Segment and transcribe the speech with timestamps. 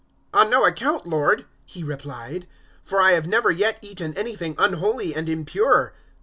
[0.33, 2.47] 010:014 "On no account, Lord," he replied;
[2.83, 5.93] "for I have never yet eaten anything unholy and impure."